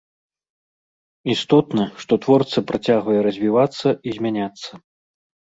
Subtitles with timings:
[1.33, 4.71] Істотна, што творца працягвае развівацца і змяняцца.